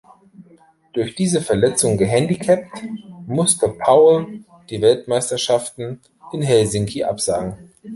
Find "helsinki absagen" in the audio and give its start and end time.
6.41-7.69